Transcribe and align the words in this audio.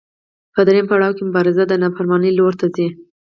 په 0.53 0.61
درېیم 0.67 0.85
پړاو 0.89 1.15
کې 1.17 1.23
مبارزه 1.27 1.63
د 1.67 1.73
نافرمانۍ 1.83 2.31
لور 2.37 2.53
ته 2.59 2.67
ځي. 2.75 2.87